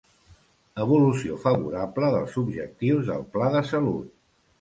Evolució 0.85 1.35
favorable 1.43 2.09
dels 2.15 2.39
objectius 2.43 3.05
del 3.11 3.21
Pla 3.37 3.51
de 3.57 3.63
salut. 3.73 4.09